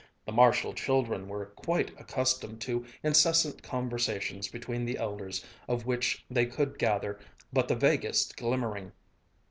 [0.25, 6.47] The Marshall children were quite accustomed to incessant conversations between their elders of which they
[6.47, 7.19] could gather
[7.53, 8.93] but the vaguest glimmering.